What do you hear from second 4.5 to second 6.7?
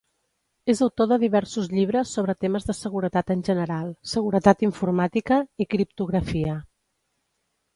informàtica i criptografia.